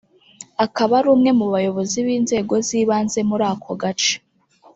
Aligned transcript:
akaba 0.65 0.93
ari 0.99 1.07
umwe 1.15 1.31
mu 1.39 1.47
bayobozi 1.53 1.97
b’inzego 2.05 2.53
z’ibanze 2.67 3.19
muri 3.29 3.43
ako 3.53 3.71
gace 3.81 4.13